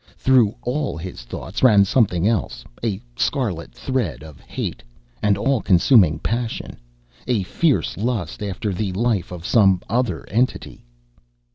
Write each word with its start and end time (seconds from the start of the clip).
Through 0.17 0.55
all 0.63 0.97
his 0.97 1.21
thoughts 1.21 1.61
ran 1.61 1.85
something 1.85 2.27
else, 2.27 2.65
a 2.83 2.99
scarlet 3.15 3.71
thread 3.71 4.23
of 4.23 4.39
hate, 4.39 4.81
an 5.21 5.37
all 5.37 5.61
consuming 5.61 6.17
passion, 6.17 6.77
a 7.27 7.43
fierce 7.43 7.97
lust 7.97 8.41
after 8.41 8.73
the 8.73 8.91
life 8.93 9.31
of 9.31 9.45
some 9.45 9.79
other 9.87 10.27
entity. 10.27 10.83